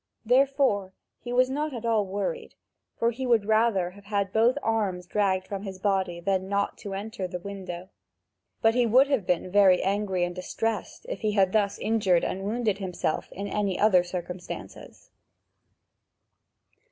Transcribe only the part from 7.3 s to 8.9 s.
window. But he